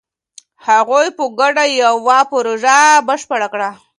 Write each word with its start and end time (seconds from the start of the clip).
هغوی 0.67 1.07
په 1.17 1.23
ګډه 1.39 1.65
یوه 1.83 2.17
پروژه 2.31 2.77
بشپړه 3.07 3.47
کړه. 3.53 3.69